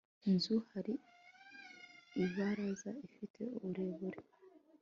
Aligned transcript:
nzu 0.33 0.55
hari 0.71 0.93
ibaraza 2.23 2.89
ifite 3.07 3.41
uburebure 3.63 4.19